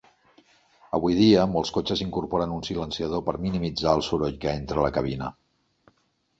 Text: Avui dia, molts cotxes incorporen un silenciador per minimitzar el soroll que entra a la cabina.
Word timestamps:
Avui 0.97 1.17
dia, 1.19 1.43
molts 1.55 1.73
cotxes 1.75 2.01
incorporen 2.07 2.57
un 2.57 2.65
silenciador 2.69 3.23
per 3.29 3.37
minimitzar 3.45 3.95
el 4.01 4.05
soroll 4.11 4.43
que 4.47 4.59
entra 4.65 4.83
a 4.85 4.89
la 4.91 4.95
cabina. 5.01 5.33